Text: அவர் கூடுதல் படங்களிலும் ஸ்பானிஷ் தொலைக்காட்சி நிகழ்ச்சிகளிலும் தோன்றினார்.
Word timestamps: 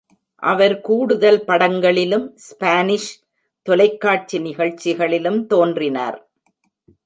அவர் 0.43 0.81
கூடுதல் 0.81 1.43
படங்களிலும் 1.43 2.25
ஸ்பானிஷ் 2.35 3.11
தொலைக்காட்சி 3.67 4.39
நிகழ்ச்சிகளிலும் 4.39 5.45
தோன்றினார். 5.45 6.19